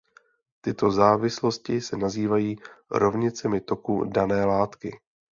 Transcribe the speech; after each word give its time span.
Tyto 0.61 0.91
závislosti 0.91 1.81
se 1.81 1.97
nazývají 1.97 2.55
"rovnicemi 2.91 3.61
toku" 3.61 4.03
dané 4.03 4.45
látky. 4.45 4.99